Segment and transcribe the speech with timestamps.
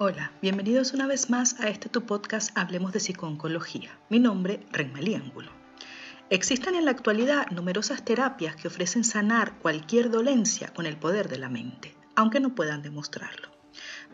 [0.00, 3.98] Hola, bienvenidos una vez más a este tu podcast Hablemos de Psicooncología.
[4.08, 5.50] Mi nombre, Renmalí Ángulo.
[6.30, 11.38] Existen en la actualidad numerosas terapias que ofrecen sanar cualquier dolencia con el poder de
[11.38, 13.48] la mente, aunque no puedan demostrarlo.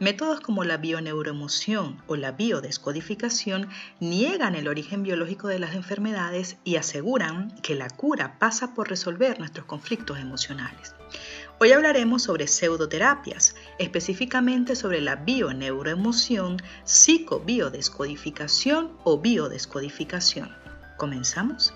[0.00, 3.68] Métodos como la bioneuroemoción o la biodescodificación
[4.00, 9.38] niegan el origen biológico de las enfermedades y aseguran que la cura pasa por resolver
[9.38, 10.94] nuestros conflictos emocionales.
[11.64, 20.54] Hoy hablaremos sobre pseudoterapias, específicamente sobre la bioneuroemoción, psicobiodescodificación o biodescodificación.
[20.98, 21.72] ¿Comenzamos?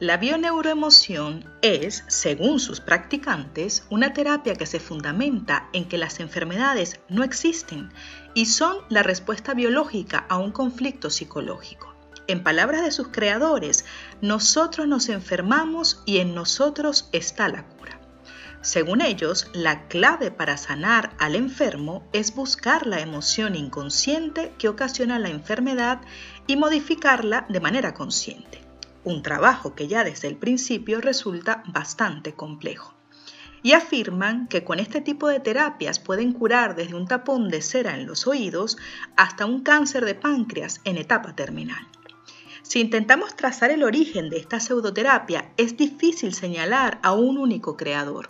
[0.00, 6.98] La bioneuroemoción es, según sus practicantes, una terapia que se fundamenta en que las enfermedades
[7.08, 7.92] no existen
[8.34, 11.94] y son la respuesta biológica a un conflicto psicológico.
[12.26, 13.84] En palabras de sus creadores,
[14.20, 17.99] nosotros nos enfermamos y en nosotros está la cura.
[18.62, 25.18] Según ellos, la clave para sanar al enfermo es buscar la emoción inconsciente que ocasiona
[25.18, 26.02] la enfermedad
[26.46, 28.60] y modificarla de manera consciente.
[29.02, 32.92] Un trabajo que ya desde el principio resulta bastante complejo.
[33.62, 37.94] Y afirman que con este tipo de terapias pueden curar desde un tapón de cera
[37.94, 38.76] en los oídos
[39.16, 41.88] hasta un cáncer de páncreas en etapa terminal.
[42.60, 48.28] Si intentamos trazar el origen de esta pseudoterapia, es difícil señalar a un único creador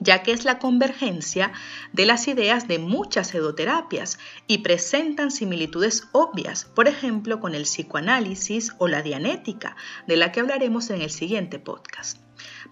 [0.00, 1.52] ya que es la convergencia
[1.92, 8.72] de las ideas de muchas pseudoterapias y presentan similitudes obvias, por ejemplo, con el psicoanálisis
[8.78, 12.18] o la dianética, de la que hablaremos en el siguiente podcast.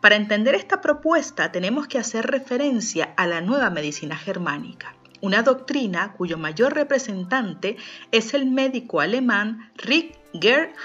[0.00, 4.94] Para entender esta propuesta tenemos que hacer referencia a la nueva medicina germánica
[5.24, 7.78] una doctrina cuyo mayor representante
[8.12, 10.18] es el médico alemán Rick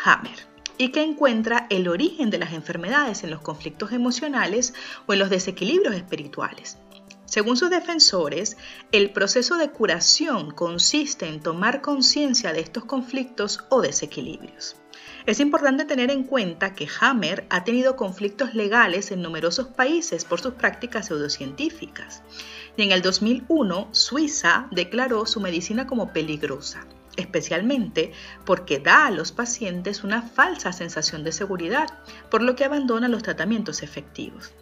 [0.05, 0.48] Hammer
[0.79, 4.73] y que encuentra el origen de las enfermedades en los conflictos emocionales
[5.05, 6.77] o en los desequilibrios espirituales.
[7.25, 8.57] Según sus defensores,
[8.93, 14.77] el proceso de curación consiste en tomar conciencia de estos conflictos o desequilibrios.
[15.25, 20.39] Es importante tener en cuenta que Hammer ha tenido conflictos legales en numerosos países por
[20.39, 22.23] sus prácticas pseudocientíficas.
[22.77, 26.87] Y en el 2001, Suiza declaró su medicina como peligrosa,
[27.19, 28.11] especialmente
[28.45, 31.87] porque da a los pacientes una falsa sensación de seguridad,
[32.31, 34.53] por lo que abandona los tratamientos efectivos.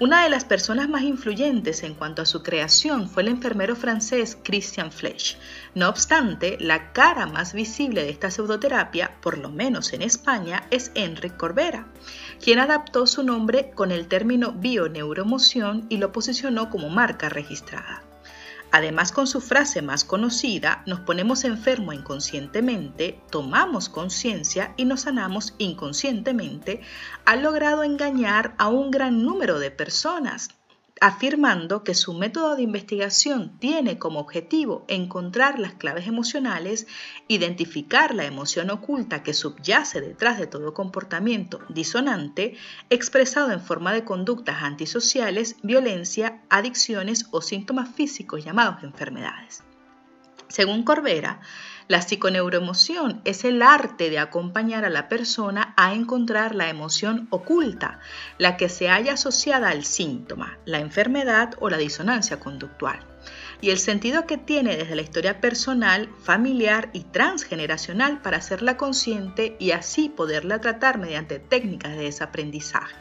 [0.00, 4.38] Una de las personas más influyentes en cuanto a su creación fue el enfermero francés
[4.42, 5.36] Christian Flesch.
[5.74, 10.90] No obstante, la cara más visible de esta pseudoterapia, por lo menos en España, es
[10.94, 11.86] Enric Corbera,
[12.42, 18.02] quien adaptó su nombre con el término bioneuromoción y lo posicionó como marca registrada.
[18.72, 25.54] Además, con su frase más conocida, nos ponemos enfermo inconscientemente, tomamos conciencia y nos sanamos
[25.58, 26.80] inconscientemente,
[27.24, 30.59] ha logrado engañar a un gran número de personas
[31.00, 36.86] afirmando que su método de investigación tiene como objetivo encontrar las claves emocionales,
[37.26, 42.54] identificar la emoción oculta que subyace detrás de todo comportamiento disonante,
[42.90, 49.64] expresado en forma de conductas antisociales, violencia, adicciones o síntomas físicos llamados enfermedades.
[50.48, 51.40] Según Corbera,
[51.90, 57.98] la psiconeuroemoción es el arte de acompañar a la persona a encontrar la emoción oculta,
[58.38, 63.00] la que se halla asociada al síntoma, la enfermedad o la disonancia conductual
[63.60, 69.56] y el sentido que tiene desde la historia personal, familiar y transgeneracional para hacerla consciente
[69.58, 72.94] y así poderla tratar mediante técnicas de desaprendizaje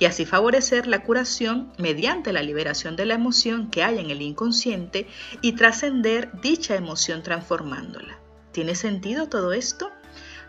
[0.00, 4.22] y así favorecer la curación mediante la liberación de la emoción que hay en el
[4.22, 5.06] inconsciente
[5.40, 8.23] y trascender dicha emoción transformándola.
[8.54, 9.90] ¿Tiene sentido todo esto?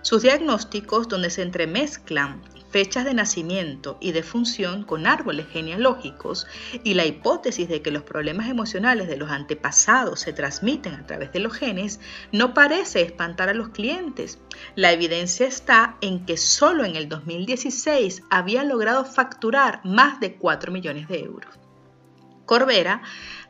[0.04, 6.46] Sus diagnósticos, donde se entremezclan fechas de nacimiento y de función con árboles genealógicos
[6.84, 11.32] y la hipótesis de que los problemas emocionales de los antepasados se transmiten a través
[11.34, 12.00] de los genes,
[12.32, 14.38] no parece espantar a los clientes.
[14.76, 20.72] La evidencia está en que solo en el 2016 había logrado facturar más de 4
[20.72, 21.56] millones de euros.
[22.46, 23.02] Corbera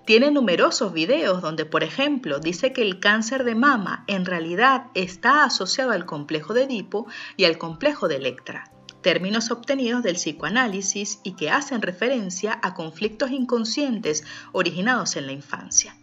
[0.05, 5.43] tiene numerosos videos donde, por ejemplo, dice que el cáncer de mama en realidad está
[5.43, 7.07] asociado al complejo de Edipo
[7.37, 8.71] y al complejo de Electra,
[9.01, 15.97] términos obtenidos del psicoanálisis y que hacen referencia a conflictos inconscientes originados en la infancia.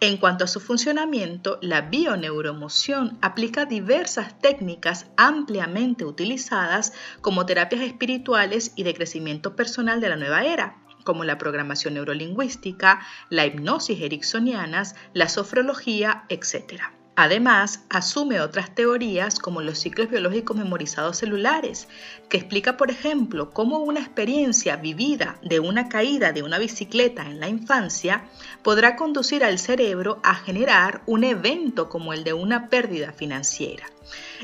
[0.00, 8.72] En cuanto a su funcionamiento, la bioneuromoción aplica diversas técnicas ampliamente utilizadas como terapias espirituales
[8.76, 13.00] y de crecimiento personal de la nueva era, como la programación neurolingüística,
[13.30, 17.01] la hipnosis ericksonianas, la sofrología, etc.
[17.24, 21.86] Además, asume otras teorías como los ciclos biológicos memorizados celulares,
[22.28, 27.38] que explica, por ejemplo, cómo una experiencia vivida de una caída de una bicicleta en
[27.38, 28.24] la infancia
[28.64, 33.86] podrá conducir al cerebro a generar un evento como el de una pérdida financiera,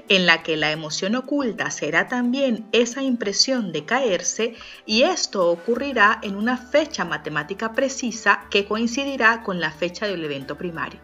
[0.08, 4.54] en la que la emoción oculta será también esa impresión de caerse
[4.86, 10.56] y esto ocurrirá en una fecha matemática precisa que coincidirá con la fecha del evento
[10.56, 11.00] primario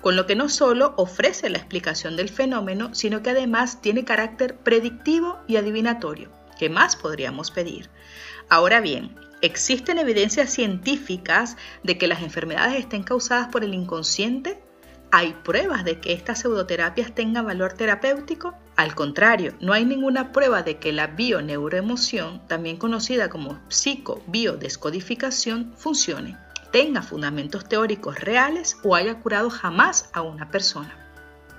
[0.00, 4.56] con lo que no solo ofrece la explicación del fenómeno, sino que además tiene carácter
[4.56, 6.30] predictivo y adivinatorio.
[6.58, 7.88] ¿Qué más podríamos pedir?
[8.48, 14.62] Ahora bien, ¿existen evidencias científicas de que las enfermedades estén causadas por el inconsciente?
[15.12, 18.54] ¿Hay pruebas de que estas pseudoterapias tengan valor terapéutico?
[18.76, 26.38] Al contrario, no hay ninguna prueba de que la bioneuroemoción, también conocida como psicobiodescodificación, funcione
[26.70, 30.96] tenga fundamentos teóricos reales o haya curado jamás a una persona.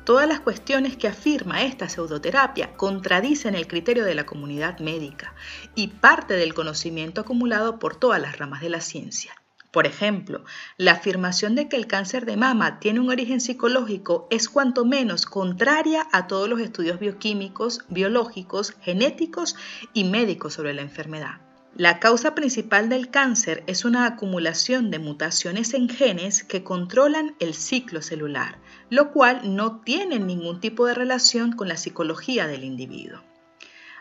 [0.03, 5.35] Todas las cuestiones que afirma esta pseudoterapia contradicen el criterio de la comunidad médica
[5.75, 9.33] y parte del conocimiento acumulado por todas las ramas de la ciencia.
[9.71, 10.43] Por ejemplo,
[10.77, 15.25] la afirmación de que el cáncer de mama tiene un origen psicológico es cuanto menos
[15.25, 19.55] contraria a todos los estudios bioquímicos, biológicos, genéticos
[19.93, 21.50] y médicos sobre la enfermedad.
[21.75, 27.53] La causa principal del cáncer es una acumulación de mutaciones en genes que controlan el
[27.53, 28.59] ciclo celular,
[28.89, 33.23] lo cual no tiene ningún tipo de relación con la psicología del individuo.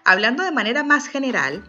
[0.04, 1.62] Hablando de manera más general,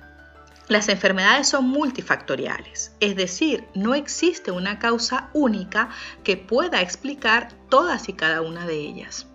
[0.67, 5.89] las enfermedades son multifactoriales, es decir, no existe una causa única
[6.23, 9.27] que pueda explicar todas y cada una de ellas.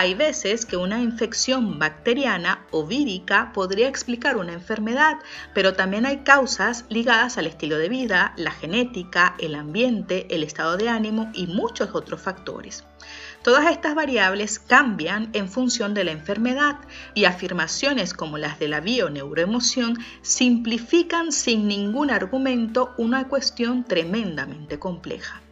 [0.00, 5.18] Hay veces que una infección bacteriana o vírica podría explicar una enfermedad,
[5.54, 10.76] pero también hay causas ligadas al estilo de vida, la genética, el ambiente, el estado
[10.76, 12.84] de ánimo y muchos otros factores.
[13.42, 16.76] Todas estas variables cambian en función de la enfermedad
[17.14, 25.42] y afirmaciones como las de la bioneuroemoción simplifican sin ningún argumento una cuestión tremendamente compleja.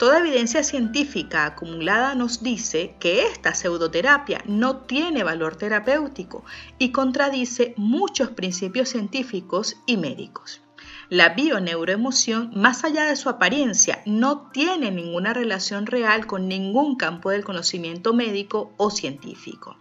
[0.00, 6.42] Toda evidencia científica acumulada nos dice que esta pseudoterapia no tiene valor terapéutico
[6.78, 10.62] y contradice muchos principios científicos y médicos.
[11.10, 17.28] La bioneuroemoción, más allá de su apariencia, no tiene ninguna relación real con ningún campo
[17.28, 19.76] del conocimiento médico o científico.